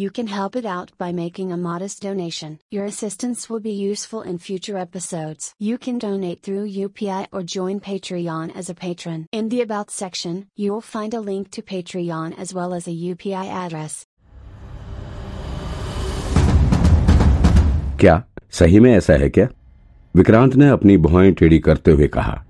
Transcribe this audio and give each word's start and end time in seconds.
you 0.00 0.10
can 0.10 0.26
help 0.26 0.56
it 0.56 0.66
out 0.66 0.90
by 0.98 1.10
making 1.10 1.52
a 1.52 1.56
modest 1.56 2.02
donation. 2.02 2.58
Your 2.70 2.84
assistance 2.84 3.48
will 3.48 3.60
be 3.60 3.72
useful 3.72 4.22
in 4.22 4.38
future 4.38 4.76
episodes. 4.76 5.54
You 5.58 5.78
can 5.78 5.98
donate 5.98 6.42
through 6.42 6.68
UPI 6.68 7.26
or 7.32 7.42
join 7.42 7.80
Patreon 7.80 8.54
as 8.54 8.68
a 8.68 8.74
patron. 8.74 9.26
In 9.32 9.48
the 9.48 9.62
About 9.62 9.90
section, 9.90 10.48
you 10.54 10.72
will 10.72 10.82
find 10.82 11.14
a 11.14 11.20
link 11.20 11.50
to 11.52 11.62
Patreon 11.62 12.38
as 12.38 12.52
well 12.52 12.74
as 12.74 12.86
a 12.86 12.96
UPI 13.12 13.46
address. 13.64 14.04
क्या 18.00 18.22
सही 18.50 18.80
में 18.80 18.92
ऐसा 18.92 19.12
है 19.20 19.28
क्या 19.30 19.48
विक्रांत 20.16 20.54
ने 20.56 20.68
अपनी 20.68 20.96
भौएं 21.06 21.32
टेढ़ी 21.34 21.58
करते 21.58 21.90
हुए 21.90 22.08
कहा 22.08 22.42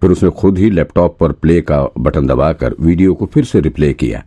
फिर 0.00 0.10
उसने 0.10 0.30
खुद 0.30 0.58
ही 0.58 0.70
लैपटॉप 0.70 1.16
पर 1.20 1.32
प्ले 1.42 1.60
का 1.60 1.82
बटन 1.98 2.26
दबाकर 2.26 2.74
वीडियो 2.80 3.14
को 3.14 3.26
फिर 3.26 3.44
से 3.44 3.60
रिप्ले 3.60 3.92
किया 3.92 4.22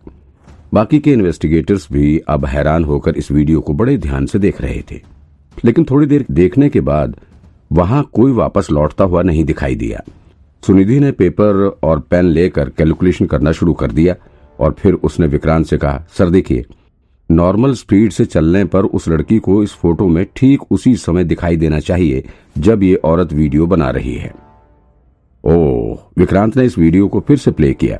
बाकी 0.74 0.98
के 0.98 1.12
इन्वेस्टिगेटर्स 1.12 1.88
भी 1.92 2.18
अब 2.28 2.44
हैरान 2.44 2.84
होकर 2.84 3.14
इस 3.14 3.30
वीडियो 3.30 3.60
को 3.60 3.72
बड़े 3.72 3.98
ध्यान 3.98 4.26
से 4.26 4.38
देख 4.38 4.60
रहे 4.60 4.82
थे। 4.90 5.00
लेकिन 5.64 5.84
थोड़ी 5.84 6.06
देर 6.06 6.24
देखने 6.30 6.68
के 6.68 6.80
बाद 6.80 7.16
वहाँ 7.72 8.10
कोई 8.12 8.32
वापस 8.32 8.70
लौटता 8.70 9.04
हुआ 9.04 9.22
नहीं 9.22 9.44
दिखाई 9.44 9.74
दिया। 9.74 10.02
सुनिधि 10.66 11.00
ने 11.00 11.12
पेपर 11.12 11.78
और 11.82 12.00
पेन 12.00 12.24
लेकर 12.24 12.68
कैलकुलेशन 12.68 13.26
करना 13.26 13.52
शुरू 13.52 13.72
कर 13.72 13.92
दिया 13.92 14.14
और 14.60 14.76
फिर 14.78 14.94
उसने 14.94 15.26
विक्रांत 15.26 15.66
से 15.66 15.78
कहा, 15.78 16.04
सर, 16.18 16.30
देखिए, 16.30 16.64
नॉर्मल 17.30 17.74
स्पीड 17.74 18.12
से 18.12 18.24
चलने 18.24 18.64
पर 18.64 18.84
उस 18.84 19.08
लड़की 19.08 19.38
को 19.38 19.62
इस 19.62 19.72
फ़ोटो 19.72 20.08
में 20.08 20.26
ठीक 20.36 20.62
उसी 20.72 20.96
समय 20.96 21.24
दिखाई 21.24 21.56
देना 21.56 21.80
चाहिए 21.80 22.24
जब 22.58 22.82
ये 22.82 22.94
औरत 22.94 23.32
वीडियो 23.32 23.66
बना 23.66 23.90
रही 23.90 24.14
है। 24.14 24.32
ओह, 25.44 25.98
विक्रांत 26.18 26.56
ने 26.56 26.64
इस 26.64 26.78
वीडियो 26.78 27.08
को 27.08 27.20
फिर 27.20 27.36
से 27.36 27.50
प्ले 27.50 27.72
किया। 27.72 27.98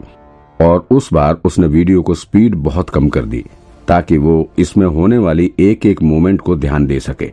और 0.60 0.86
उस 0.90 1.12
बार 1.12 1.40
उसने 1.44 1.66
वीडियो 1.66 2.02
को 2.02 2.14
स्पीड 2.14 2.54
बहुत 2.54 2.90
कम 2.90 3.08
कर 3.08 3.24
दी, 3.24 3.44
ताकि 3.88 4.18
वो 4.18 4.48
इसमें 4.58 4.86
होने 4.86 5.18
वाली 5.18 5.52
एक 5.60 5.86
एक 5.86 6.02
मोमेंट 6.02 6.40
को 6.40 6.56
ध्यान 6.56 6.86
दे 6.86 6.98
सके। 7.00 7.30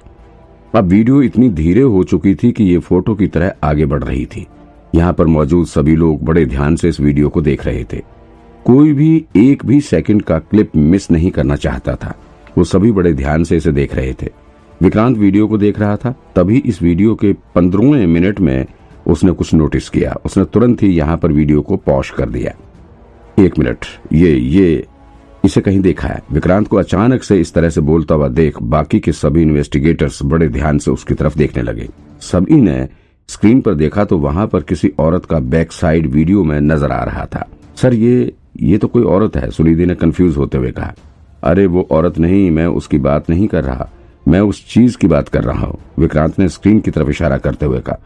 अब 0.73 0.85
वीडियो 0.85 1.21
इतनी 1.21 1.49
धीरे 1.49 1.81
हो 1.81 2.03
चुकी 2.03 2.35
थी 2.35 2.51
कि 2.51 2.63
ये 2.63 2.77
फ़ोटो 2.79 3.15
की 3.15 3.27
तरह 3.27 3.53
आगे 3.63 3.85
बढ़ 3.85 4.03
रही 4.03 4.25
थी। 4.25 4.45
यहाँ 4.95 5.13
पर 5.13 5.25
मौजूद 5.27 5.65
सभी 5.67 5.95
लोग 5.95 6.23
बड़े 6.25 6.45
ध्यान 6.45 6.75
से 6.75 6.89
इस 6.89 6.99
वीडियो 6.99 7.29
को 7.29 7.41
देख 7.41 7.65
रहे 7.65 7.83
थे। 7.83 8.01
कोई 8.65 8.93
भी 8.93 9.25
एक 9.35 9.65
भी 9.65 9.79
सेकंड 9.81 10.21
का 10.21 10.37
क्लिप 10.39 10.75
मिस 10.75 11.09
नहीं 11.11 11.31
करना 11.31 11.55
चाहता 11.55 11.95
था। 11.95 12.13
वो 12.57 12.63
सभी 12.63 12.91
बड़े 12.91 13.13
ध्यान 13.13 13.43
से 13.43 13.57
इसे 13.57 13.71
देख 13.71 13.95
रहे 13.95 14.13
थे। 14.13 14.29
विक्रांत 14.81 15.17
वीडियो 15.17 15.47
को 15.47 15.57
देख 15.57 15.79
रहा 15.79 15.95
था। 15.95 16.13
तभी 16.35 16.57
इस 16.57 16.81
वीडियो 16.81 17.15
के 17.15 17.33
पंद्रहवें 17.55 18.05
मिनट 18.07 18.39
में 18.39 18.65
उसने 19.07 19.31
कुछ 19.31 19.53
नोटिस 19.53 19.89
किया। 19.89 20.15
उसने 20.25 20.45
तुरंत 20.45 20.83
ही 20.83 20.89
यहाँ 20.89 21.17
पर 21.17 21.31
वीडियो 21.31 21.61
को 21.61 21.77
पॉश 21.77 22.09
कर 22.11 22.29
दिया। 22.29 22.53
एक 23.37 23.57
मिनट, 23.59 23.85
ये 24.13 24.31
ये, 24.33 24.85
इसे 25.45 25.61
कहीं 25.61 25.79
देखा 25.79 26.07
है। 26.07 26.21
विक्रांत 26.31 26.67
को 26.67 26.77
अचानक 26.77 27.23
से 27.23 27.39
इस 27.39 27.53
तरह 27.53 27.69
से 27.69 27.81
बोलता 27.81 28.15
हुआ 28.15 28.27
देख 28.27 28.61
बाकी 28.63 28.99
के 28.99 29.11
सभी 29.11 29.41
इन्वेस्टिगेटर्स 29.41 30.21
बड़े 30.23 30.47
ध्यान 30.49 30.77
से 30.77 30.91
उसकी 30.91 31.13
तरफ़ 31.13 31.37
देखने 31.37 31.63
लगे। 31.63 31.87
सभी 32.21 32.55
ने 32.55 32.87
स्क्रीन 33.29 33.61
पर 33.61 33.73
देखा 33.73 34.05
तो 34.05 34.17
वहाँ 34.17 34.47
पर 34.47 34.61
किसी 34.61 34.91
औरत 34.99 35.25
का 35.25 35.39
बैक 35.39 35.71
साइड 35.71 36.07
वीडियो 36.07 36.43
में 36.43 36.59
नज़र 36.61 36.91
आ 36.91 37.03
रहा 37.03 37.25
था। 37.25 37.47
सर, 37.75 37.93
ये 37.93 38.33
ये 38.61 38.77
तो 38.77 38.87
कोई 38.87 39.03
औरत 39.03 39.35
है 39.37 39.49
सुनिधि 39.51 39.85
ने 39.85 39.95
कंफ्यूज 39.95 40.37
होते 40.37 40.57
हुए 40.57 40.71
कहा। 40.71 40.93
अरे, 41.43 41.65
वो 41.65 41.87
औरत 41.91 42.17
नहीं, 42.19 42.49
मैं 42.51 42.65
उसकी 42.65 42.97
बात 42.97 43.29
नहीं 43.29 43.47
कर 43.47 43.63
रहा। 43.63 43.89
मैं 44.27 44.39
उस 44.39 44.65
चीज़ 44.69 44.97
की 44.97 45.07
बात 45.07 45.29
कर 45.29 45.43
रहा 45.43 45.65
हूँ। 45.65 45.79
विक्रांत 45.99 46.39
ने 46.39 46.49
स्क्रीन 46.49 46.79
की 46.79 46.91
तरफ़ 46.91 47.09
इशारा 47.09 47.37
करते 47.37 47.65
हुए 47.65 47.79
कहा। 47.79 47.99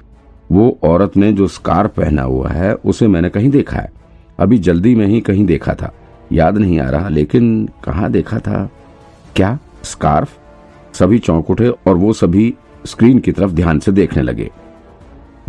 वो 0.52 0.80
औरत 0.84 1.18
ने 1.18 1.32
जो 1.34 1.48
स्कार्फ 1.48 1.92
पहना 1.92 2.22
हुआ 2.22 2.50
है, 2.50 2.74
उसे 2.74 3.08
मैंने 3.08 3.30
कहीं 3.30 3.50
देखा 3.50 3.78
है। 3.78 4.01
अभी 4.42 4.58
जल्दी 4.58 4.96
में 4.96 5.08
ही 5.08 5.22
कहीं 5.22 5.46
देखा 5.46 5.74
था। 5.74 5.94
याद 6.32 6.58
नहीं 6.58 6.80
आ 6.80 6.90
रहा, 6.90 7.10
लेकिन 7.10 7.70
कहा 7.84 8.08
देखा 8.08 8.40
था? 8.40 8.70
क्या? 9.36 9.60
स्कार्फ? 9.84 10.40
सभी 10.94 11.20
चौंक 11.20 11.50
उठे 11.50 11.68
और 11.68 11.96
वो 11.96 12.14
सभी 12.14 12.56
स्क्रीन 12.86 13.20
की 13.20 13.32
तरफ़ 13.32 13.52
ध्यान 13.52 13.80
से 13.80 13.92
देखने 13.92 14.24
लगे। 14.24 14.52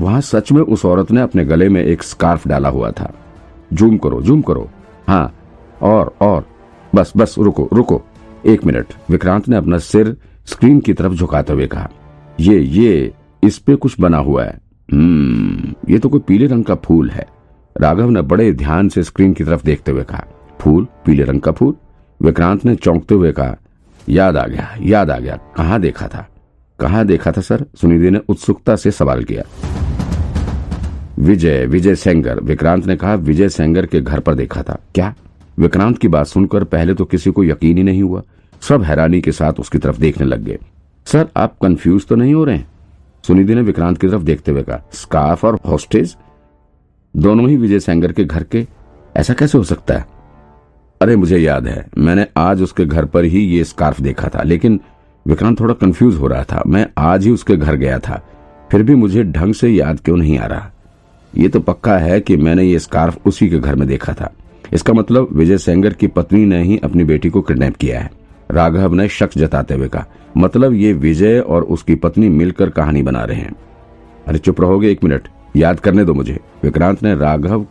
वहाँ 0.00 0.20
सच 0.20 0.52
में 0.52 0.62
उस 0.62 0.84
औरत 0.84 1.10
ने 1.10 1.20
अपने 1.20 1.44
गले 1.44 1.68
में 1.68 1.82
एक 1.82 2.02
स्कार्फ 2.02 2.48
डाला 2.48 2.68
हुआ 2.68 2.90
था। 2.90 3.14
जूम 3.72 3.98
करो 3.98 4.22
जूम 4.22 4.42
करो। 4.42 4.70
हाँ 5.08 5.34
और 5.82 6.14
और। 6.20 6.46
बस 6.94 7.12
बस, 7.16 7.34
रुको 7.38 7.68
रुको। 7.72 8.02
एक 8.46 8.64
मिनट। 8.64 8.86
विक्रांत 9.10 9.48
ने 9.48 9.56
अपना 9.56 9.78
सिर 9.78 10.16
स्क्रीन 10.46 10.80
की 10.80 10.94
तरफ़ 10.94 11.12
झुकाते 11.12 11.52
हुए 11.52 11.66
कहा, 11.66 11.90
ये 12.40 12.58
ये, 12.58 13.12
इस 13.42 13.58
पे 13.58 13.74
कुछ 13.74 14.00
बना 14.00 14.18
हुआ 14.18 14.44
है। 14.44 14.60
हम्म 14.92 15.92
ये 15.92 15.98
तो 15.98 16.08
कोई 16.08 16.20
पीले 16.20 16.46
रंग 16.46 16.64
का 16.64 16.74
फूल 16.74 17.10
है। 17.10 17.26
राघव 17.80 18.10
ने 18.10 18.22
बड़े 18.22 18.52
ध्यान 18.52 18.88
से 18.88 19.02
स्क्रीन 19.02 19.32
की 19.32 19.44
तरफ़ 19.44 19.64
देखते 19.64 19.92
हुए 19.92 20.02
कहा, 20.02 20.24
फूल, 20.60 20.86
पीले 21.06 21.22
रंग 21.22 21.40
का 21.40 21.52
फूल? 21.52 21.74
विक्रांत 22.22 22.64
ने 22.64 22.74
चौंकते 22.76 23.14
हुए 23.14 23.32
कहा, 23.32 23.56
याद 24.08 24.36
आ 24.36 24.46
गया, 24.46 24.76
याद 24.80 25.10
आ 25.10 25.18
गया, 25.18 25.38
कहाँ 25.56 25.80
देखा 25.80 26.08
था? 26.08 26.28
कहाँ 26.80 27.06
देखा 27.06 27.32
था, 27.32 27.40
सर? 27.40 27.64
सुनिधि 27.80 28.10
ने 28.10 28.20
उत्सुकता 28.28 28.76
से 28.76 28.90
सवाल 28.90 29.24
किया। 29.24 29.42
विजय 31.18 31.66
विजय 31.66 31.94
सेंगर, 31.94 32.40
विक्रांत 32.40 32.86
ने 32.86 32.96
कहा, 32.96 33.14
विजय 33.14 33.48
सेंगर 33.48 33.86
के 33.86 34.00
घर 34.00 34.20
पर 34.20 34.34
देखा 34.34 34.62
था। 34.62 34.78
क्या? 34.94 35.14
विक्रांत 35.58 35.98
की 35.98 36.08
बात 36.08 36.26
सुनकर 36.26 36.64
पहले 36.64 36.94
तो 36.94 37.04
किसी 37.04 37.30
को 37.30 37.44
यकीन 37.44 37.76
ही 37.76 37.84
नहीं 37.84 38.02
हुआ। 38.02 38.22
सब 38.60 38.82
हैरानी 38.82 39.20
के 39.20 39.32
साथ 39.32 39.52
उसकी 39.52 39.78
तरफ़ 39.78 40.00
देखने 40.00 40.26
लग 40.26 40.42
गए। 40.42 40.58
सर, 41.06 41.28
आप 41.36 41.58
कंफ्यूज 41.62 42.06
तो 42.06 42.14
नहीं 42.14 42.34
हो 42.34 42.44
रहे 42.44 42.58
सुनिधि 43.26 43.54
ने 43.54 43.60
विक्रांत 43.60 43.98
की 43.98 44.08
तरफ़ 44.08 44.22
देखते 44.22 44.52
हुए 44.52 44.62
कहा, 44.62 44.88
स्कार्फ 44.92 45.44
और 45.44 45.58
हॉस्टेज? 45.66 46.16
दोनों 47.16 47.48
ही 47.48 47.56
विजय 47.56 47.80
सेंगर 47.80 48.12
के 48.12 48.24
घर 48.24 48.42
के, 48.42 48.66
ऐसा 49.16 49.34
कैसे 49.34 49.58
हो 49.58 49.64
सकता 49.64 49.94
है? 49.94 50.06
अरे, 51.02 51.16
मुझे 51.16 51.38
याद 51.38 51.66
है, 51.66 51.86
मैंने 51.98 52.26
आज 52.36 52.62
उसके 52.62 52.84
घर 52.84 53.04
पर 53.04 53.24
ही 53.24 53.40
ये 53.40 53.64
स्कार्फ 53.64 54.00
देखा 54.00 54.28
था, 54.28 54.42
लेकिन 54.42 54.80
विक्रांत 55.26 55.60
थोड़ा 55.60 55.74
कंफ्यूज 55.74 56.16
हो 56.16 56.26
रहा 56.26 56.44
था, 56.44 56.62
मैं 56.66 56.86
आज 56.98 57.24
ही 57.24 57.30
उसके 57.30 57.56
घर 57.56 57.76
गया 57.76 57.98
था, 57.98 58.28
फिर 58.70 58.82
भी 58.82 58.94
मुझे 58.94 59.24
ढंग 59.24 59.54
से 59.54 59.68
याद 59.68 60.00
क्यों 60.00 60.16
नहीं 60.16 60.38
आ 60.38 60.46
रहा? 60.46 60.70
ये 61.36 61.48
तो 61.48 61.60
पक्का 61.60 61.98
है 61.98 62.20
कि 62.20 62.36
मैंने 62.36 62.64
ये 62.64 62.78
स्कार्फ 62.78 63.26
उसी 63.26 63.48
के 63.48 63.58
घर 63.58 63.74
में 63.74 63.88
देखा 63.88 64.12
था। 64.12 64.32
इसका 64.72 64.92
मतलब 64.92 65.28
विजय 65.32 65.58
सेंगर 65.58 65.92
की 65.92 66.06
पत्नी 66.06 66.46
ने 66.46 66.62
ही 66.62 66.80
अपनी 66.84 67.04
बेटी 67.04 67.30
को 67.30 67.40
किडनैप 67.40 67.76
किया 67.76 68.00
है। 68.00 68.10
राघव 68.50 68.94
ने 68.94 69.08
शक 69.08 69.30
जताते 69.36 69.74
हुए 69.74 69.88
कहा 69.88 70.06
मतलब 70.36 70.72
ये 70.72 70.92
विजय 70.92 71.38
और 71.38 71.62
उसकी 71.62 71.94
पत्नी 71.94 72.28
मिलकर 72.28 72.70
कहानी 72.70 73.02
बना 73.02 73.24
रहे 73.24 73.36
हैं। 73.36 73.54
अरे, 74.26 74.38
चुप 74.38 74.60
रहोगे 74.60 74.90
एक 74.90 75.04
मिनट। 75.04 75.28
याद 75.56 75.80
करने 75.80 76.04
दो 76.04 76.14
मुझे। 76.14 76.38
विक्रांत 76.62 77.02
ने 77.02 77.14
राघव 77.14 77.66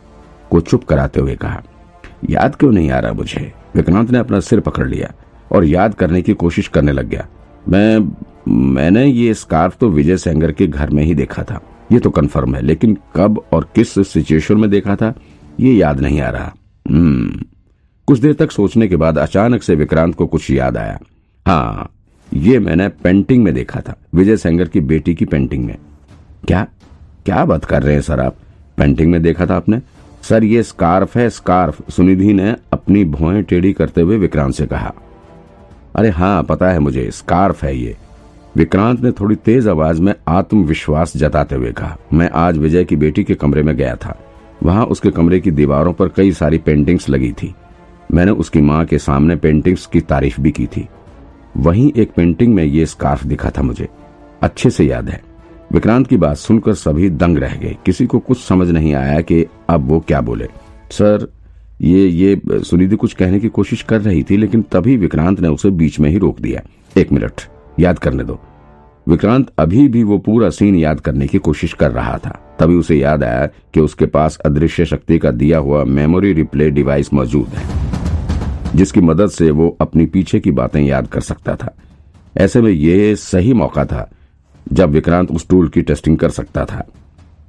को 0.50 0.60
चुप 0.60 0.84
कराते 0.84 1.20
हुए 1.20 1.34
कहा, 1.34 1.62
याद 2.30 2.56
क्यों 2.56 2.70
नहीं 2.72 2.90
आ 2.90 2.98
रहा 2.98 3.12
मुझे? 3.12 3.52
विक्रांत 3.76 4.10
ने 4.10 4.18
अपना 4.18 4.40
सिर 4.40 4.60
पकड़ 4.60 4.86
लिया 4.88 5.12
और 5.52 5.64
याद 5.64 5.94
करने 5.94 6.22
की 6.22 6.34
कोशिश 6.34 6.68
करने 6.68 6.92
लग 6.92 7.08
गया। 7.08 7.26
मैं, 7.68 8.12
मैंने 8.74 9.06
ये 9.06 9.34
स्कार्फ 9.34 9.76
तो 9.78 9.88
विजय 9.88 10.16
सेंगर 10.16 10.52
के 10.52 10.66
घर 10.66 10.90
में 10.90 11.02
ही 11.04 11.14
देखा 11.14 11.42
था। 11.42 11.60
ये 11.92 11.98
तो 11.98 12.10
कंफर्म 12.10 12.54
है, 12.54 12.62
लेकिन 12.62 12.96
कब 13.16 13.42
और 13.52 13.68
किस 13.74 13.94
सिचुएशन 14.08 14.56
में 14.56 14.70
देखा 14.70 14.96
था, 14.96 15.14
ये 15.60 15.74
याद 15.74 16.00
नहीं 16.00 16.20
आ 16.20 16.28
रहा। 16.30 16.52
हम्म। 16.86 17.42
कुछ 18.06 18.18
देर 18.18 18.32
तक 18.32 18.50
सोचने 18.50 18.88
के 18.88 18.96
बाद 18.96 19.18
अचानक 19.18 19.62
से 19.62 19.74
विक्रांत 19.74 20.14
को 20.14 20.26
कुछ 20.26 20.50
याद 20.50 20.76
आया। 20.76 20.98
हाँ 21.46 21.90
ये 22.32 22.58
मैंने 22.58 22.88
पेंटिंग 22.88 23.44
में 23.44 23.52
देखा 23.54 23.80
था, 23.80 23.96
विजय 24.14 24.36
सेंगर 24.36 24.68
की 24.68 24.80
बेटी 24.80 25.14
की 25.14 25.24
पेंटिंग 25.24 25.64
में। 25.64 25.76
क्या? 26.46 26.66
क्या 27.26 27.44
बात 27.44 27.64
कर 27.64 27.82
रहे 27.82 27.94
हैं, 27.94 28.02
सर 28.02 28.20
आप? 28.20 28.36
पेंटिंग 28.76 29.12
में 29.12 29.22
देखा 29.22 29.46
था 29.46 29.56
आपने? 29.56 29.80
सर, 30.22 30.44
ये 30.44 30.62
स्कार्फ 30.62 31.16
है 31.16 31.30
स्कार्फ 31.30 31.90
सुनिधि 31.90 32.32
ने 32.32 32.56
अपनी 32.72 33.04
भौएँ 33.04 33.42
टेढ़ी 33.42 33.72
करते 33.72 34.00
हुए 34.00 34.16
विक्रांत 34.16 34.54
से 34.54 34.66
कहा। 34.66 34.92
अरे 35.96 36.08
हाँ 36.08 36.42
पता 36.42 36.70
है 36.70 36.78
मुझे 36.78 37.10
स्कार्फ 37.10 37.64
है 37.64 37.76
ये। 37.76 37.96
विक्रांत 38.56 39.00
ने 39.00 39.12
थोड़ी 39.12 39.36
तेज 39.36 39.68
आवाज़ 39.68 40.02
में 40.02 40.14
आत्मविश्वास 40.28 41.16
जताते 41.16 41.54
हुए 41.54 41.72
कहा, 41.72 41.98
मैं 42.12 42.30
आज 42.30 42.58
विजय 42.58 42.84
की 42.84 42.96
बेटी 42.96 43.24
के 43.24 43.34
कमरे 43.34 43.62
में 43.62 43.76
गया 43.76 43.96
था। 43.96 44.18
वहाँ 44.62 44.84
उसके 44.84 45.10
कमरे 45.10 45.40
की 45.40 45.50
दीवारों 45.50 45.92
पर 45.92 46.08
कई 46.08 46.32
सारी 46.32 46.58
पेंटिंग्स 46.58 47.08
लगी 47.08 47.32
थी। 47.32 47.54
मैंने 48.12 48.30
उसकी 48.30 48.60
माँ 48.60 48.84
के 48.84 48.98
सामने 48.98 49.36
पेंटिंग्स 49.36 49.86
की 49.86 50.00
तारीफ़ 50.00 50.40
भी 50.40 50.50
की 50.50 50.66
थी। 50.66 50.88
वहीं 51.56 51.92
एक 51.96 52.12
पेंटिंग 52.12 52.54
में 52.54 52.64
ये 52.64 52.86
स्कार्फ 52.86 53.24
दिखा 53.24 53.50
था 53.50 53.62
मुझे। 53.62 53.88
अच्छे 54.42 54.70
से 54.70 54.84
याद 54.84 55.08
है। 55.08 55.31
विक्रांत 55.72 56.06
की 56.06 56.16
बात 56.16 56.36
सुनकर 56.36 56.74
सभी 56.74 57.08
दंग 57.10 57.38
रह 57.38 57.54
गए। 57.56 57.76
किसी 57.86 58.06
को 58.06 58.18
कुछ 58.18 58.38
समझ 58.38 58.68
नहीं 58.70 58.94
आया 58.94 59.20
कि 59.20 59.44
अब 59.70 59.88
वो 59.88 60.00
क्या 60.00 60.20
बोले। 60.20 60.48
सर, 60.90 61.26
ये 61.80 62.06
ये 62.06 62.40
सुनिधि 62.46 62.96
कुछ 62.96 63.12
कहने 63.12 63.40
की 63.40 63.48
कोशिश 63.48 63.82
कर 63.82 64.00
रही 64.00 64.22
थी, 64.22 64.36
लेकिन 64.36 64.62
तभी 64.62 64.96
विक्रांत 64.96 65.40
ने 65.40 65.48
उसे 65.48 65.70
बीच 65.70 65.98
में 66.00 66.10
ही 66.10 66.18
रोक 66.18 66.40
दिया। 66.40 66.60
एक 66.96 67.12
मिनट, 67.12 67.40
याद 67.80 67.98
करने 67.98 68.24
दो। 68.24 68.38
विक्रांत 69.06 69.50
अभी 69.58 69.88
भी 69.88 70.02
वो 70.02 70.18
पूरा 70.18 70.50
सीन 70.50 70.74
याद 70.74 71.00
करने 71.00 71.26
की 71.26 71.38
कोशिश 71.38 71.72
कर 71.72 71.90
रहा 71.90 72.18
था। 72.18 72.38
तभी 72.60 72.74
उसे 72.74 72.96
याद 72.96 73.24
आया 73.24 73.46
कि 73.74 73.80
उसके 73.80 74.06
पास 74.06 74.36
अदृश्य 74.36 74.84
शक्ति 74.84 75.18
का 75.18 75.30
दिया 75.30 75.58
हुआ 75.58 75.84
मेमोरी 75.84 76.32
रिप्ले 76.32 76.70
डिवाइस 76.70 77.12
मौजूद 77.14 77.48
है, 77.48 78.76
जिसकी 78.76 79.00
मदद 79.00 79.30
से 79.30 79.50
वो 79.50 79.76
अपनी 79.80 80.06
पीछे 80.06 80.40
की 80.40 80.50
बातें 80.52 80.80
याद 80.80 81.06
कर 81.06 81.20
सकता 81.22 81.56
था। 81.56 81.76
ऐसे 82.36 82.60
में 82.60 82.70
ये 82.70 83.14
सही 83.16 83.52
मौका 83.52 83.84
था 83.84 84.10
जब 84.72 84.90
विक्रांत 84.90 85.30
उस 85.30 85.48
टूल 85.48 85.68
की 85.68 85.82
टेस्टिंग 85.82 86.18
कर 86.18 86.28
सकता 86.28 86.64
था। 86.64 86.88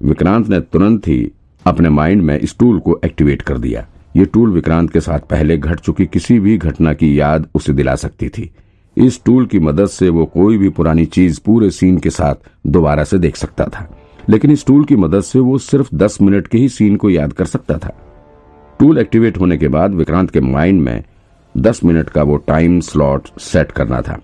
विक्रांत 0.04 0.50
ने 0.50 0.60
तुरंत 0.60 1.08
ही 1.08 1.31
अपने 1.66 1.90
माइंड 1.90 2.22
में 2.22 2.40
इस 2.40 2.58
टूल 2.60 2.80
को 2.80 3.00
एक्टिवेट 3.06 3.42
कर 3.42 3.58
दिया। 3.58 3.88
ये 4.16 4.25
टूल 4.25 4.52
विक्रांत 4.52 4.94
के 4.94 5.00
साथ 5.00 5.20
पहले 5.20 5.58
घट 5.58 5.80
चुकी 5.80 6.06
किसी 6.06 6.40
भी 6.40 6.58
घटना 6.58 6.94
की 6.94 7.20
याद 7.20 7.48
उसे 7.56 7.74
दिला 7.74 7.96
सकती 7.96 8.30
थी। 8.30 8.52
इस 8.98 9.24
टूल 9.25 9.46
की 9.46 9.60
मदद 9.60 9.86
से 9.86 10.10
वो 10.10 10.25
कोई 10.25 10.58
भी 10.58 10.70
पुरानी 10.70 11.06
चीज़ 11.06 11.40
पूरे 11.46 11.70
सीन 11.70 11.98
के 11.98 12.10
साथ 12.10 12.36
दोबारा 12.68 13.04
से 13.04 13.18
देख 13.18 13.36
सकता 13.36 13.66
था। 13.66 13.98
लेकिन 14.30 14.52
इस 14.52 14.66
टूल 14.66 14.84
की 14.84 14.96
मदद 14.96 15.22
से 15.22 15.40
वो 15.40 15.58
सिर्फ़ 15.58 15.96
दस 15.96 16.18
मिनट 16.22 16.48
के 16.48 16.58
ही 16.58 16.69
सीन 16.69 16.96
को 16.96 17.10
याद 17.10 17.34
कर 17.34 17.46
सकता 17.46 17.78
था। 17.78 17.98
टूल 18.80 18.98
एक्टिवेट 18.98 19.40
होने 19.40 19.58
के 19.58 19.68
बाद 19.68 19.94
विक्रांत 19.94 20.31
के 20.31 20.42
माइंड 20.42 20.81
में 20.81 21.04
दस 21.58 21.84
मिनट 21.84 22.10
का 22.10 22.24
वो 22.24 22.38
टाइम 22.38 22.80
स्लॉट 22.80 23.28
सेट 23.40 23.72
करना 23.72 24.02
था। 24.02 24.19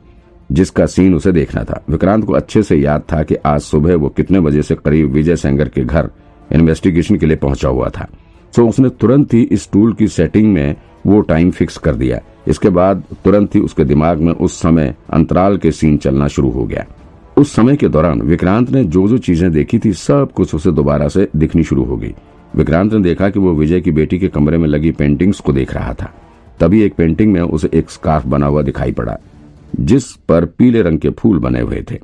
जिसका 0.52 0.86
सीन 0.86 1.16
उसे 1.16 1.32
देखना 1.32 1.64
था। 1.64 1.84
विक्रांत 1.90 2.26
को 2.26 2.34
अच्छे 2.34 2.64
से 2.64 2.76
याद 2.76 3.04
था 3.12 3.24
कि 3.24 3.36
आज 3.36 3.62
सुबह 3.62 3.96
वो 3.96 4.10
कितने 4.10 4.40
बजे 4.40 4.62
से 4.62 4.76
करीब 4.76 5.12
विजय 5.12 5.36
सेंगर 5.36 5.70
के 5.70 5.84
घर 5.84 6.10
इन्वेस्टिगेशन 6.54 7.16
के 7.16 7.26
लिए 7.26 7.38
पहुँचा 7.38 7.70
हुआ 7.70 7.90
था। 7.90 8.08
सो 8.56 8.68
उसने 8.68 8.90
तुरंत 8.90 9.34
ही 9.34 9.42
इस 9.42 9.70
टूल 9.72 9.94
की 9.94 10.08
सेटिंग 10.08 10.54
में 10.54 10.76
वो 11.06 11.22
टाइम 11.22 11.52
फिक्स 11.52 11.78
कर 11.78 11.96
दिया। 11.96 12.20
इसके 12.48 12.70
बाद 12.70 13.04
तुरंत 13.26 13.56
ही 13.56 13.60
उसके 13.60 13.84
दिमाग 13.84 14.22
में 14.22 14.34
उस 14.34 14.60
समय 14.62 14.96
अंतराल 15.10 15.58
के 15.58 15.72
सीन 15.72 15.98
चलना 15.98 16.28
शुरू 16.28 16.50
हो 16.50 16.66
गया। 16.66 16.86
उस 17.38 17.56
समय 17.56 17.76
के 17.76 17.88
दौरान 17.88 18.22
विक्रांत 18.22 18.70
ने 18.70 18.84
जो 18.84 19.08
जो 19.08 19.18
चीज़ें 19.18 19.52
देखी 19.52 19.80
थी, 19.80 19.94
सब 19.94 20.32
कुछ 20.36 20.56
उसे 20.56 20.72
दोबारा 20.72 21.08
से 21.08 21.28
दिखनी 21.36 21.64
शुरू 21.64 21.84
हो 21.84 21.98
गई। 21.98 22.14
विक्रांत 22.56 22.94
ने 22.94 23.00
देखा 23.00 23.30
कि 23.30 23.40
वो 23.40 23.54
विजय 23.54 23.82
की 23.82 23.92
बेटी 23.92 24.20
के 24.20 24.28
कमरे 24.28 24.58
में 24.58 24.68
लगी 24.68 24.92
पेंटिंग्स 24.92 25.40
को 25.40 25.54
देख 25.54 25.74
रहा 25.74 25.94
था। 25.94 26.12
तभी 26.60 26.82
एक 26.82 26.94
पेंटिंग 26.94 27.34
में 27.34 27.42
उसे 27.42 27.70
एक 27.74 27.90
स्कार्फ 27.90 28.26
बना 28.26 28.46
हुआ 28.46 28.62
दिखाई 28.62 28.92
पड़ा। 28.92 29.18
जिस 29.80 30.12
पर 30.30 30.46
पीले 30.48 30.82
रंग 30.82 31.00
के 31.00 31.10
फूल 31.10 31.40
बने 31.40 31.62
हुए 31.62 31.84
थे। 31.92 32.00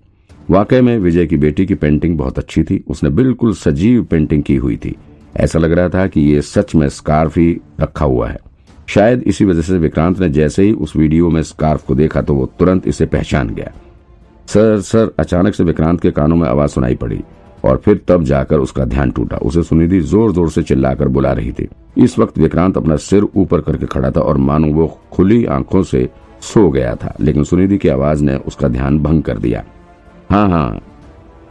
वाकई 0.50 0.82
में 0.82 0.98
विजय 1.00 1.26
की 1.26 1.38
बेटी 1.38 1.66
की 1.66 1.76
पेंटिंग 1.76 2.18
बहुत 2.18 2.38
अच्छी 2.40 2.64
थी। 2.64 2.84
उसने 2.88 3.10
बिल्कुल 3.12 3.54
सजीव 3.56 4.04
पेंटिंग 4.04 4.44
की 4.44 4.56
हुई 4.56 4.76
थी। 4.76 4.96
ऐसा 5.38 5.60
लग 5.60 5.72
रहा 5.72 5.90
था 5.90 6.06
कि 6.08 6.22
ये 6.22 6.42
सच 6.42 6.76
में 6.76 6.88
स्कार्फ 6.90 7.38
ही 7.38 7.52
रखा 7.82 8.06
हुआ 8.06 8.30
है। 8.30 8.40
शायद 8.88 9.24
इसी 9.24 9.46
वजह 9.46 9.62
से 9.62 9.78
विक्रांत 9.78 10.20
ने 10.20 10.30
जैसे 10.30 10.64
ही 10.64 10.72
उस 10.74 10.96
वीडियो 10.96 11.30
में 11.30 11.42
स्कार्फ 11.44 11.86
को 11.86 11.96
देखा 11.96 12.22
तो 12.22 12.34
वो 12.34 12.46
तुरंत 12.60 12.88
इसे 12.88 13.06
पहचान 13.06 13.50
गया। 13.50 13.72
सर 14.48 14.80
सर, 14.82 15.12
अचानक 15.20 15.54
से 15.56 15.64
विक्रांत 15.64 16.02
के 16.02 16.12
कानों 16.12 16.36
में 16.36 16.48
आवाज़ 16.48 16.72
सुनाई 16.72 16.96
पड़ी 16.96 17.20
और 17.64 17.82
फिर 17.86 18.02
तब 18.08 18.24
जाकर 18.24 18.60
उसका 18.60 18.86
ध्यान 18.86 19.12
टूटा। 19.12 19.38
उसे 19.38 19.64
सुनिधि 19.64 20.00
ज़ोर 20.02 20.32
ज़ोर 20.32 20.50
से 20.52 20.64
चिल्लाकर 20.64 21.08
बुला 21.08 21.32
रही 21.34 21.52
थी। 21.52 21.68
इस 21.98 22.18
वक्त 22.20 22.38
विक्रांत 22.38 22.78
अपना 22.78 22.96
सिर 22.98 23.24
ऊपर 23.36 23.62
करके 23.62 23.86
खड़ा 23.86 24.12
था 24.12 24.22
और 24.22 24.38
मानो 24.40 24.68
वो 24.74 24.88
खुली 25.14 25.44
आँखों 25.48 25.84
से 25.84 26.08
सो 26.46 26.70
गया 26.70 26.96
था, 26.96 27.16
लेकिन 27.20 27.44
सुनिधि 27.44 27.78
की 27.78 27.90
आवाज़ 27.90 28.24
ने 28.24 28.36
उसका 28.36 28.68
ध्यान 28.68 29.00
भंग 29.00 29.24
कर 29.24 29.38
दिया। 29.38 29.64
हाँ 30.30 30.50
हाँ। 30.50 30.82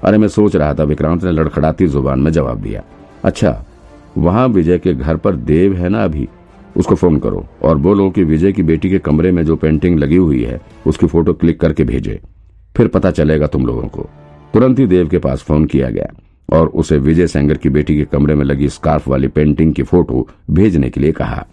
अरे, 0.04 0.18
मैं 0.18 0.28
सोच 0.28 0.56
रहा 0.56 0.74
था, 0.74 0.84
विक्रांत 0.84 1.24
ने 1.24 1.30
लड़खड़ाती 1.30 1.86
ज़ुबान 1.86 2.20
में 2.20 2.30
जवाब 2.32 2.60
दिया। 2.60 2.82
अच्छा 3.24 3.64
वहाँ 4.18 4.48
विजय 4.48 4.78
के 4.78 4.94
घर 4.94 5.16
पर 5.16 5.36
देव 5.36 5.74
है 5.76 5.88
ना 5.88 6.04
अभी? 6.04 6.28
उसको 6.76 6.94
फ़ोन 6.94 7.18
करो 7.18 7.46
और 7.62 7.78
बोलो 7.78 8.10
कि 8.10 8.24
विजय 8.24 8.52
की 8.52 8.62
बेटी 8.62 8.90
के 8.90 8.98
कमरे 8.98 9.32
में 9.32 9.44
जो 9.44 9.56
पेंटिंग 9.56 9.98
लगी 9.98 10.16
हुई 10.16 10.42
है, 10.42 10.60
उसकी 10.86 11.06
फ़ोटो 11.06 11.32
क्लिक 11.32 11.60
करके 11.60 11.84
भेजे। 11.84 12.20
फिर 12.76 12.88
पता 12.88 13.10
चलेगा 13.10 13.46
तुम 13.46 13.66
लोगों 13.66 13.88
को। 13.88 14.08
तुरंत 14.54 14.78
ही 14.78 14.86
देव 14.86 15.08
के 15.08 15.18
पास 15.18 15.42
फ़ोन 15.42 15.64
किया 15.64 15.90
गया 15.90 16.06
और 16.52 16.68
उसे 16.68 16.98
विजय 16.98 17.26
सेंगर 17.26 17.56
की 17.56 17.68
बेटी 17.68 17.96
के 17.96 18.04
कमरे 18.04 18.34
में 18.34 18.44
लगी 18.44 18.68
स्कार्फ 18.68 19.08
वाली 19.08 19.28
पेंटिंग 19.28 19.74
की 19.74 19.82
फ़ोटो 19.82 20.28
भेजने 20.50 20.90
के 20.90 21.00
लिए 21.00 21.12
कहा। 21.12 21.46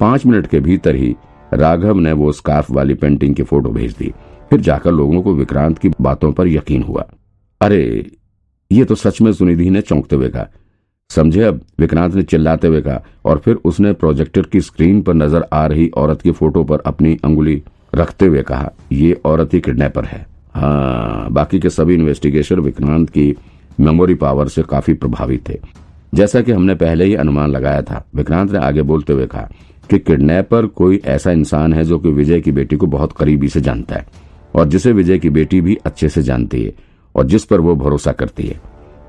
पाँच 0.00 0.26
मिनट 0.26 0.46
के 0.46 0.60
भीतर 0.60 0.94
ही 0.94 1.16
राघव 1.54 1.98
ने 1.98 2.12
वो 2.12 2.32
स्कार्फ 2.32 2.70
वाली 2.70 2.94
पेंटिंग 2.94 3.34
की 3.34 3.42
फ़ोटो 3.42 3.70
भेज 3.70 3.96
दी। 3.96 4.12
फिर 4.50 4.60
जाकर 4.60 4.92
लोगों 4.92 5.22
को 5.22 5.34
विक्रांत 5.34 5.78
की 5.78 5.90
बातों 6.00 6.32
पर 6.32 6.48
यकीन 6.48 6.82
हुआ। 6.82 7.04
अरे, 7.60 8.10
ये 8.70 8.84
तो 8.84 8.94
सच 8.94 9.20
में 9.20 9.32
सुनिधि 9.32 9.70
ने 9.70 9.80
चौंकते 9.80 10.16
हुए 10.16 10.28
कहा। 10.28 10.46
समझे 11.10 11.42
अब, 11.42 11.60
विक्रांत 11.78 12.14
ने 12.14 12.22
चिल्लाते 12.22 12.68
हुए 12.68 12.80
कहा 12.80 13.02
और 13.24 13.38
फिर 13.38 13.54
उसने 13.54 13.92
प्रोजेक्टर 13.92 14.42
की 14.42 14.60
स्क्रीन 14.60 15.00
पर 15.02 15.14
नज़र 15.14 15.46
आ 15.52 15.66
रही 15.66 15.88
औरत 15.88 16.22
की 16.22 16.30
फ़ोटो 16.30 16.64
पर 16.64 16.80
अपनी 16.86 17.16
अंगुली 17.24 17.62
रखते 17.94 18.26
हुए 18.26 18.42
कहा, 18.42 18.70
ये 18.92 19.12
औरत 19.24 19.54
ही 19.54 19.60
किडनैपर 19.60 20.04
है। 20.04 20.26
हाँ 20.54 21.30
बाकी 21.30 21.58
के 21.60 21.70
सभी 21.70 21.94
इन्वेस्टिगेशन 21.94 22.60
विक्रांत 22.60 23.10
की 23.10 23.34
मेमोरी 23.80 24.14
पावर 24.14 24.48
से 24.48 24.62
काफ़ी 24.62 24.94
प्रभावित 24.94 25.48
थे। 25.48 25.58
जैसा 26.14 26.40
कि 26.40 26.52
हमने 26.52 26.74
पहले 26.74 27.04
ही 27.04 27.14
अनुमान 27.14 27.50
लगाया 27.50 27.82
था, 27.82 28.04
विक्रांत 28.14 28.52
ने 28.52 28.58
आगे 28.58 28.82
बोलते 28.82 29.12
हुए 29.12 29.26
कहा 29.26 29.48
कि 29.90 29.98
किडनैपर 29.98 30.66
कोई 30.66 31.00
ऐसा 31.06 31.30
इंसान 31.30 31.72
है 31.72 31.84
जो 31.84 31.98
कि 31.98 32.08
विजय 32.08 32.40
की 32.40 32.52
बेटी 32.52 32.76
को 32.76 32.86
बहुत 32.86 33.12
करीबी 33.12 33.48
से 33.48 33.60
जानता 33.60 33.96
है 33.96 34.06
और 34.54 34.68
जिसे 34.68 34.92
विजय 34.92 35.18
की 35.18 35.30
बेटी 35.30 35.60
भी 35.60 35.76
अच्छे 35.86 36.08
से 36.08 36.22
जानती 36.22 36.62
है 36.64 36.74
और 37.14 37.26
जिस 37.26 37.44
पर 37.44 37.60
वो 37.60 37.74
भरोसा 37.76 38.12
करती 38.12 38.46
है। 38.46 38.60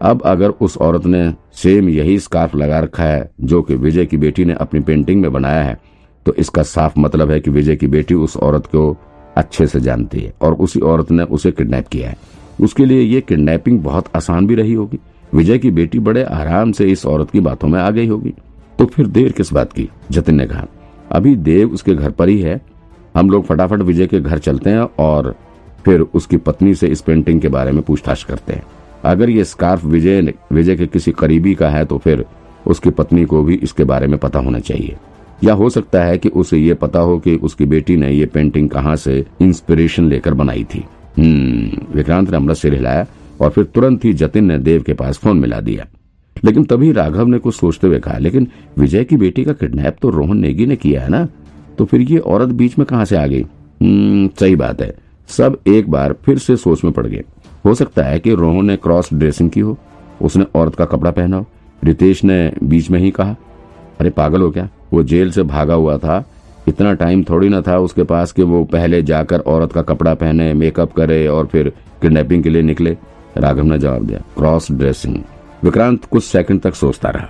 अब 0.01 0.21
अगर 0.21 0.49
उस 0.49 0.77
औरत 0.77 1.05
ने 1.05 1.33
सेम 1.53 1.89
यही 1.89 2.17
स्कार्फ 2.19 2.55
लगा 2.55 2.79
रखा 2.79 3.03
है 3.03 3.29
जो 3.41 3.61
कि 3.61 3.75
विजय 3.75 4.05
की 4.05 4.17
बेटी 4.17 4.45
ने 4.45 4.53
अपनी 4.53 4.79
पेंटिंग 4.79 5.21
में 5.21 5.31
बनाया 5.33 5.63
है 5.63 5.77
तो 6.25 6.33
इसका 6.33 6.63
साफ़ 6.63 6.99
मतलब 6.99 7.31
है 7.31 7.39
कि 7.39 7.51
विजय 7.51 7.75
की 7.75 7.87
बेटी 7.87 8.13
उस 8.13 8.37
औरत 8.37 8.65
को 8.65 8.95
अच्छे 9.37 9.67
से 9.67 9.79
जानती 9.79 10.19
है 10.19 10.33
और 10.41 10.53
उसी 10.53 10.79
औरत 10.79 11.11
ने 11.11 11.23
उसे 11.23 11.51
किडनैप 11.51 11.87
किया 11.87 12.09
है। 12.09 12.17
उसके 12.61 12.85
लिए 12.85 13.01
ये 13.01 13.21
किडनैपिंग 13.21 13.79
बहुत 13.79 14.05
आसान 14.15 14.47
भी 14.47 14.55
रही 14.55 14.73
होगी। 14.73 14.99
विजय 15.33 15.57
की 15.57 15.71
बेटी 15.71 15.99
बड़े 15.99 16.23
आराम 16.23 16.71
से 16.71 16.85
इस 16.85 17.05
औरत 17.05 17.31
की 17.31 17.39
बातों 17.39 17.67
में 17.67 17.79
आ 17.79 17.89
गई 17.89 18.07
होगी। 18.07 18.33
तो 18.79 18.85
फिर 18.85 19.07
देर 19.07 19.31
किस 19.31 19.51
बात 19.53 19.73
की? 19.73 19.87
जतिन 20.11 20.35
ने 20.35 20.45
कहा, 20.47 20.65
अभी 21.11 21.35
देव 21.35 21.71
उसके 21.73 21.93
घर 21.95 22.11
पर 22.11 22.29
ही 22.29 22.39
है। 22.41 22.59
हम 23.15 23.29
लोग 23.29 23.45
फटाफट 23.45 23.81
विजय 23.81 24.07
के 24.07 24.19
घर 24.19 24.37
चलते 24.37 24.69
हैं 24.69 24.87
और 24.99 25.35
फिर 25.85 26.01
उसकी 26.01 26.37
पत्नी 26.37 26.73
से 26.75 26.87
इस 26.87 27.01
पेंटिंग 27.01 27.41
के 27.41 27.47
बारे 27.47 27.71
में 27.71 27.81
पूछताछ 27.81 28.23
करते 28.23 28.53
हैं। 28.53 28.63
अगर 29.03 29.29
ये 29.29 29.43
स्कार्फ 29.43 29.85
विजय 29.85 30.33
विजय 30.51 30.75
के 30.75 30.87
किसी 30.87 31.11
करीबी 31.11 31.55
का 31.55 31.69
है 31.69 31.83
तो 31.85 31.97
फिर 31.97 32.25
उसकी 32.67 32.89
पत्नी 32.89 33.25
को 33.25 33.43
भी 33.43 33.55
इसके 33.55 33.83
बारे 33.83 34.07
में 34.07 34.17
पता 34.19 34.39
होना 34.39 34.59
चाहिए। 34.59 34.97
या 35.43 35.53
हो 35.53 35.69
सकता 35.69 36.03
है 36.03 36.17
कि 36.17 36.29
उसे 36.29 36.57
ये 36.57 36.73
पता 36.73 36.99
हो 36.99 37.19
कि 37.19 37.35
उसकी 37.35 37.65
बेटी 37.65 37.95
ने 37.97 38.11
ये 38.11 38.25
पेंटिंग 38.25 38.69
कहाँ 38.69 38.95
से 38.95 39.25
इंस्पिरेशन 39.41 40.09
लेकर 40.09 40.33
बनाई 40.33 40.63
थी। 40.63 40.85
हम्म 41.17 41.95
विक्रांत 41.95 42.29
ने 42.31 42.37
अमृत 42.37 42.57
सिर 42.57 42.73
हिलाया 42.73 43.05
और 43.41 43.49
फिर 43.49 43.63
तुरंत 43.65 44.05
ही 44.05 44.13
जतिन 44.13 44.45
ने 44.45 44.57
देव 44.57 44.83
के 44.83 44.93
पास 44.93 45.17
फ़ोन 45.17 45.37
मिला 45.37 45.59
दिया। 45.61 45.85
लेकिन 46.45 46.63
तभी 46.63 46.91
राघव 46.91 47.27
ने 47.27 47.37
कुछ 47.37 47.55
सोचते 47.55 47.87
हुए 47.87 47.99
कहा 47.99 48.17
लेकिन 48.17 48.47
विजय 48.77 49.03
की 49.03 49.17
बेटी 49.17 49.43
का 49.43 49.53
किडनैप 49.53 49.97
तो 50.01 50.09
रोहन 50.09 50.37
नेगी 50.37 50.65
ने 50.65 50.75
किया 50.75 51.01
है 51.01 51.09
ना? 51.09 51.27
तो 51.77 51.85
फिर 51.85 52.01
ये 52.01 52.17
औरत 52.17 52.49
बीच 52.49 52.77
में 52.77 52.85
कहा 52.85 53.03
से 53.05 53.15
आ 53.15 53.25
गई? 53.27 53.41
हम्म, 53.81 54.29
सही 54.39 54.55
बात 54.55 54.81
है। 54.81 54.93
सब 55.29 55.57
एक 55.67 55.89
बार 55.89 56.13
फिर 56.23 56.37
से 56.37 56.55
सोच 56.57 56.83
में 56.83 56.93
पड़ 56.93 57.05
गए। 57.07 57.23
हो 57.65 57.73
सकता 57.73 58.03
है 58.03 58.19
कि 58.19 58.33
रोहन 58.35 58.65
ने 58.65 58.75
क्रॉस 58.77 59.09
ड्रेसिंग 59.13 59.49
की 59.49 59.59
हो 59.59 59.77
उसने 60.21 60.45
औरत 60.55 60.75
का 60.75 60.85
कपड़ा 60.85 61.11
पहना 61.11 61.37
हो। 61.37 61.45
रितेश 61.83 62.23
ने 62.23 62.51
बीच 62.63 62.89
में 62.89 62.99
ही 62.99 63.11
कहा 63.11 63.35
अरे 63.99 64.09
पागल 64.09 64.41
हो 64.41 64.49
क्या? 64.51 64.69
वो 64.93 65.03
जेल 65.03 65.31
से 65.31 65.43
भागा 65.43 65.73
हुआ 65.73 65.97
था। 65.97 66.23
इतना 66.67 66.93
टाइम 66.93 67.23
थोड़ी 67.23 67.49
ना 67.49 67.61
था 67.61 67.77
उसके 67.79 68.03
पास 68.03 68.31
कि 68.31 68.43
वो 68.43 68.63
पहले 68.63 69.01
जाकर 69.03 69.39
औरत 69.39 69.71
का 69.73 69.81
कपड़ा 69.81 70.13
पहने 70.13 70.53
मेकअप 70.53 70.93
करे 70.93 71.25
और 71.27 71.45
फिर 71.45 71.69
किडनैपिंग 72.01 72.43
के 72.43 72.49
लिए 72.49 72.61
निकले। 72.61 72.97
राघव 73.37 73.63
ने 73.63 73.77
जवाब 73.79 74.05
दिया 74.05 74.21
क्रॉस 74.37 74.71
ड्रेसिंग। 74.71 75.21
विक्रांत 75.63 76.05
कुछ 76.05 76.23
सेकंड 76.23 76.61
तक 76.61 76.75
सोचता 76.75 77.09
रहा। 77.09 77.27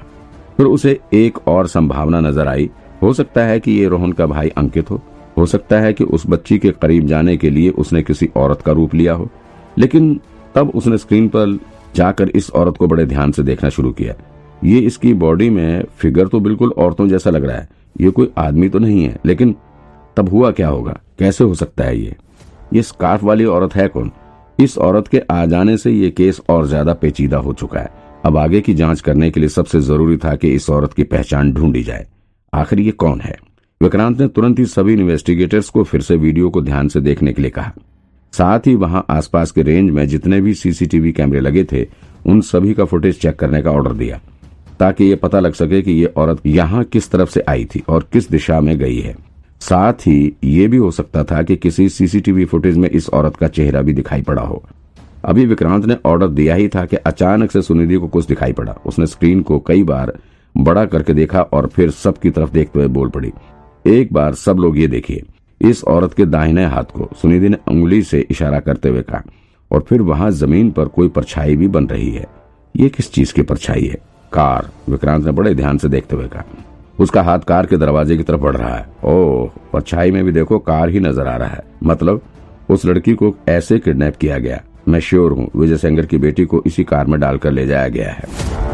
फिर 0.57 0.65
उसे 0.65 0.99
एक 1.13 1.47
और 1.47 1.67
संभावना 1.67 2.19
नज़र 2.19 2.47
आई। 2.47 2.69
हो 3.01 3.13
सकता 3.13 3.43
है 3.43 3.59
कि 3.59 3.71
ये 3.71 3.87
रोहन 3.87 4.11
का 4.11 4.25
भाई 4.25 4.49
अंकित 4.49 4.91
हो। 4.91 5.01
हो 5.37 5.45
सकता 5.45 5.79
है 5.79 5.93
कि 5.93 6.03
उस 6.03 6.23
बच्ची 6.27 6.57
के 6.59 6.71
करीब 6.71 7.05
जाने 7.07 7.35
के 7.37 7.49
लिए 7.49 7.69
उसने 7.71 8.01
किसी 8.03 8.29
औरत 8.37 8.61
का 8.61 8.71
रूप 8.71 8.95
लिया 8.95 9.13
हो। 9.13 9.29
लेकिन 9.77 10.19
तब 10.55 10.71
उसने 10.75 10.97
स्क्रीन 10.97 11.27
पर 11.27 11.57
जाकर 11.95 12.29
इस 12.29 12.49
औरत 12.51 12.77
को 12.77 12.87
बड़े 12.87 13.05
ध्यान 13.05 13.31
से 13.31 13.43
देखना 13.43 13.69
शुरू 13.69 13.91
किया। 13.91 14.13
ये 14.63 14.79
इसकी 14.79 15.13
बॉडी 15.15 15.49
में 15.49 15.83
फिगर 15.97 16.27
तो 16.27 16.39
बिल्कुल 16.39 16.71
औरतों 16.77 17.07
जैसा 17.07 17.29
लग 17.29 17.45
रहा 17.45 17.57
है। 17.57 17.67
ये 18.01 18.09
कोई 18.09 18.31
आदमी 18.37 18.69
तो 18.69 18.79
नहीं 18.79 19.03
है, 19.03 19.15
लेकिन 19.25 19.55
तब 20.17 20.29
हुआ 20.29 20.51
क्या 20.51 20.67
होगा? 20.67 20.99
कैसे 21.19 21.43
हो 21.43 21.53
सकता 21.53 21.83
है 21.83 21.97
ये? 21.97 22.15
ये 22.73 22.81
स्कार्फ 22.81 23.23
वाली 23.23 23.45
औरत 23.45 23.75
है 23.75 23.87
कौन? 23.87 24.11
इस 24.59 24.77
औरत 24.77 25.07
के 25.07 25.21
आ 25.31 25.45
जाने 25.45 25.77
से 25.77 25.91
ये 25.91 26.09
केस 26.09 26.41
और 26.49 26.65
ज़्यादा 26.67 26.93
पेचीदा 26.93 27.37
हो 27.37 27.53
चुका 27.53 27.79
है। 27.79 27.91
अब 28.25 28.37
आगे 28.37 28.59
की 28.61 28.73
जाँच 28.73 29.01
करने 29.01 29.29
के 29.31 29.39
लिए 29.39 29.49
सबसे 29.49 29.79
ज़रूरी 29.81 30.17
था 30.17 30.35
कि 30.35 30.53
इस 30.53 30.69
औरत 30.69 30.93
की 30.93 31.03
पहचान 31.03 31.51
ढूंढी 31.53 31.83
जाए। 31.83 32.07
आखिर 32.53 32.79
ये 32.79 32.91
कौन 32.91 33.21
है? 33.21 33.37
विक्रांत 33.81 34.19
ने 34.19 34.27
तुरंत 34.27 34.59
ही 34.59 34.65
सभी 34.65 34.93
इन्वेस्टिगेटर्स 34.93 35.69
को 35.69 35.83
फिर 35.83 36.01
से 36.01 36.15
वीडियो 36.15 36.49
को 36.49 36.61
ध्यान 36.61 36.87
से 36.87 37.01
देखने 37.01 37.33
के 37.33 37.41
लिए 37.41 37.51
कहा। 37.51 37.71
साथ 38.33 38.67
ही 38.67 38.73
वहाँ 38.75 39.05
आसपास 39.09 39.51
के 39.51 39.61
रेंज 39.61 39.91
में 39.91 40.07
जितने 40.07 40.41
भी 40.41 40.53
सीसीटीवी 40.53 41.11
कैमरे 41.11 41.39
लगे 41.39 41.63
थे, 41.63 41.85
उन 42.25 42.41
सभी 42.41 42.73
का 42.73 42.85
फुटेज 42.85 43.19
चेक 43.19 43.35
करने 43.35 43.61
का 43.61 43.71
ऑर्डर 43.71 43.93
दिया, 43.93 44.19
ताकि 44.79 45.05
ये 45.05 45.15
पता 45.15 45.39
लग 45.39 45.53
सके 45.53 45.81
कि 45.81 45.91
ये 45.91 46.05
औरत 46.05 46.41
यहाँ 46.45 46.83
किस 46.83 47.09
तरफ़ 47.11 47.29
से 47.29 47.43
आई 47.49 47.65
थी 47.65 47.83
और 47.89 48.07
किस 48.13 48.29
दिशा 48.29 48.59
में 48.61 48.77
गई 48.77 48.99
है। 48.99 49.15
साथ 49.61 50.07
ही 50.07 50.33
ये 50.43 50.67
भी 50.67 50.77
हो 50.77 50.91
सकता 50.91 51.23
था 51.23 51.41
कि 51.43 51.55
किसी 51.55 51.87
सीसीटीवी 51.89 52.45
फुटेज 52.45 52.77
में 52.77 52.89
इस 52.89 53.09
औरत 53.09 53.35
का 53.35 53.47
चेहरा 53.47 53.81
भी 53.81 53.93
दिखाई 53.93 54.21
पड़ा 54.21 54.41
हो। 54.41 54.63
अभी 55.23 55.45
विक्रांत 55.45 55.85
ने 55.85 55.97
ऑर्डर 56.05 56.27
दिया 56.29 56.55
ही 56.55 56.67
था 56.67 56.85
कि 56.85 56.95
अचानक 56.97 57.51
से 57.51 57.61
सुनिधि 57.61 57.95
को 57.95 58.07
कुछ 58.07 58.25
दिखाई 58.25 58.53
पड़ा। 58.53 58.75
उसने 58.85 59.05
स्क्रीन 59.07 59.41
को 59.41 59.59
कई 59.59 59.83
बार 59.83 60.13
बड़ा 60.55 60.85
करके 60.85 61.13
देखा 61.13 61.41
और 61.43 61.67
फिर 61.67 61.91
सबकी 61.91 62.29
तरफ़ 62.29 62.51
देखते 62.51 62.79
हुए 62.79 62.87
बोल 62.89 63.09
पड़ी, 63.09 63.31
एक 63.85 64.13
बार 64.13 64.33
सब 64.35 64.57
लोग 64.57 64.77
ये 64.77 64.87
देखिए। 64.87 65.23
इस 65.61 65.83
औरत 65.85 66.13
के 66.13 66.25
दाहिने 66.25 66.65
हाथ 66.65 66.91
को 66.93 67.09
सुनिधि 67.21 67.49
ने 67.49 67.57
उंगली 67.67 68.01
से 68.03 68.19
इशारा 68.21 68.59
करते 68.59 68.89
हुए 68.89 69.01
कहा, 69.01 69.21
और 69.71 69.85
फिर 69.89 70.01
वहाँ 70.01 70.29
ज़मीन 70.31 70.71
पर 70.71 70.87
कोई 70.87 71.07
परछाई 71.09 71.55
भी 71.55 71.67
बन 71.67 71.87
रही 71.87 72.09
है। 72.11 72.25
ये 72.75 72.89
किस 72.89 73.11
चीज़ 73.11 73.33
की 73.33 73.41
परछाई 73.41 73.83
है? 73.83 73.97
कार, 74.31 74.69
विक्रांत 74.89 75.25
ने 75.25 75.31
बड़े 75.31 75.53
ध्यान 75.55 75.77
से 75.77 75.89
देखते 75.89 76.15
हुए 76.15 76.27
कहा। 76.27 76.43
उसका 76.99 77.21
हाथ 77.23 77.39
कार 77.39 77.65
के 77.65 77.77
दरवाजे 77.77 78.17
की 78.17 78.23
तरफ़ 78.23 78.41
बढ़ 78.41 78.55
रहा 78.55 78.75
है। 78.75 78.85
ओह, 79.05 79.49
परछाई 79.73 80.11
में 80.11 80.23
भी 80.25 80.31
देखो 80.31 80.59
कार 80.59 80.89
ही 80.89 80.99
नज़र 80.99 81.27
आ 81.27 81.35
रहा 81.35 81.49
है। 81.49 81.63
मतलब 81.83 82.21
उस 82.69 82.85
लड़की 82.85 83.13
को 83.13 83.33
ऐसे 83.49 83.79
किडनैप 83.79 84.15
किया 84.15 84.37
गया। 84.37 84.61
मैं 84.89 84.99
श्योर 84.99 85.31
हूँ, 85.31 85.49
विजय 85.55 85.77
सेंगर 85.77 86.05
की 86.05 86.17
बेटी 86.17 86.45
को 86.45 86.61
इसी 86.65 86.83
कार 86.83 87.07
में 87.07 87.19
डालकर 87.19 87.51
ले 87.51 87.65
जाया 87.67 87.87
गया 87.87 88.11
है। 88.11 88.68